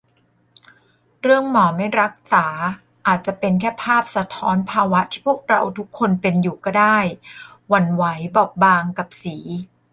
[1.21, 2.45] เรื่องหมอไม่รักษา
[3.07, 6.97] อาจจะเป็นแค่ภาพสะท้อนภาวะที่พวกเราทุกคนเป็นอยู่ก็ได้-
[7.69, 8.03] หวั่นไหว
[8.35, 9.37] บอบบางกับสี